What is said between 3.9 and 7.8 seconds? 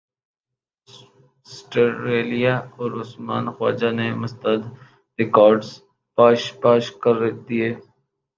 نے متعدد ریکارڈز پاش پاش کر دیے